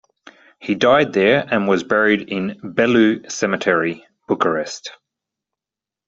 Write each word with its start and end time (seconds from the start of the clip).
He 0.59 0.73
died 0.73 1.13
there 1.13 1.47
and 1.51 1.67
was 1.67 1.83
buried 1.83 2.23
in 2.27 2.59
Bellu 2.63 3.29
cemetery, 3.31 4.03
Bucharest. 4.27 4.93